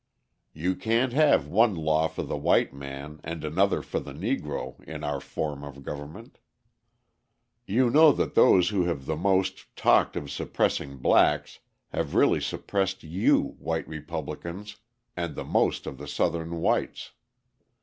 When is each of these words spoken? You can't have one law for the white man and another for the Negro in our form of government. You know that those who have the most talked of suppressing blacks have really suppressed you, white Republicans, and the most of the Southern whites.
You 0.53 0.75
can't 0.75 1.13
have 1.13 1.45
one 1.45 1.75
law 1.75 2.07
for 2.07 2.23
the 2.23 2.35
white 2.35 2.73
man 2.73 3.19
and 3.23 3.43
another 3.43 3.83
for 3.83 3.99
the 3.99 4.13
Negro 4.13 4.83
in 4.85 5.03
our 5.03 5.19
form 5.21 5.63
of 5.63 5.83
government. 5.83 6.39
You 7.67 7.91
know 7.91 8.11
that 8.13 8.33
those 8.33 8.69
who 8.69 8.85
have 8.85 9.05
the 9.05 9.15
most 9.15 9.75
talked 9.75 10.15
of 10.15 10.31
suppressing 10.31 10.97
blacks 10.97 11.59
have 11.89 12.15
really 12.15 12.41
suppressed 12.41 13.03
you, 13.03 13.55
white 13.59 13.87
Republicans, 13.87 14.77
and 15.15 15.35
the 15.35 15.45
most 15.45 15.85
of 15.85 15.99
the 15.99 16.07
Southern 16.07 16.55
whites. 16.61 17.11